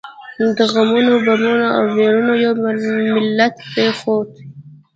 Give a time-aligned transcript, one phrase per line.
[0.57, 2.53] د غمونو، بمونو او ويرونو یو
[3.17, 4.29] ملت پرېښود.